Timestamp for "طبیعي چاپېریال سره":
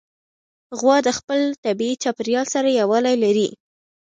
1.63-2.69